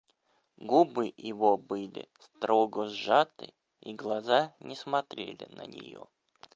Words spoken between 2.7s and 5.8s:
сжаты, и глаза не смотрели на